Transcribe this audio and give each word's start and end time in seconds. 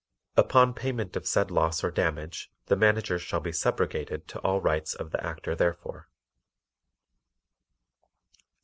Upon 0.35 0.73
payment 0.73 1.15
of 1.15 1.27
said 1.27 1.51
loss 1.51 1.83
or 1.83 1.91
damage 1.91 2.51
the 2.65 2.75
Manager 2.75 3.19
shall 3.19 3.39
be 3.39 3.51
subrogated 3.51 4.25
to 4.29 4.39
all 4.39 4.59
rights 4.59 4.95
of 4.95 5.11
the 5.11 5.23
Actor 5.23 5.53
therefor. 5.57 6.05